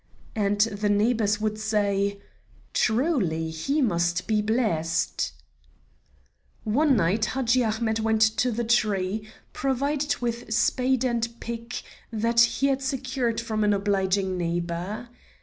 [0.35, 2.19] And the neighbors would say:
[2.73, 5.31] "Truly he must be blessed."
[6.63, 12.65] One night Hadji Ahmet went to the tree, provided with spade and pick, that he
[12.65, 15.07] had secured from an obliging neighbor.